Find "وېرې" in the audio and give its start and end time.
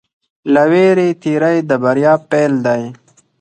0.71-1.09